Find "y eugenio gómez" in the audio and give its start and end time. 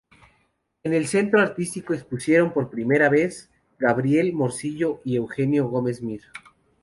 5.05-6.01